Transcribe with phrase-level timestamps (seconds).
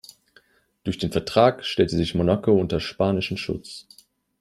[0.83, 3.85] Durch den Vertrag stellte sich Monaco unter spanischen Schutz.